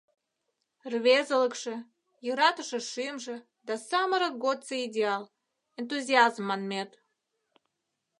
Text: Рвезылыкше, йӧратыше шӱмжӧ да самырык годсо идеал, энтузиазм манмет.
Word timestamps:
Рвезылыкше, 0.91 1.75
йӧратыше 2.25 2.79
шӱмжӧ 2.91 3.35
да 3.67 3.73
самырык 3.87 4.33
годсо 4.43 4.75
идеал, 4.85 5.23
энтузиазм 5.79 6.43
манмет. 6.47 6.91